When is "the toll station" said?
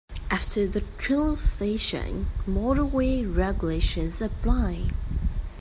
0.67-2.25